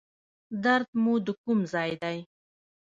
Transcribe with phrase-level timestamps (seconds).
[0.63, 2.17] درد مو د کوم ځای دی؟